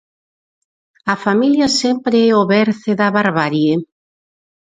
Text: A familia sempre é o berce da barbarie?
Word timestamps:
A 1.13 1.15
familia 1.25 1.67
sempre 1.81 2.17
é 2.29 2.33
o 2.41 2.43
berce 2.53 2.91
da 2.99 3.07
barbarie? 3.17 3.75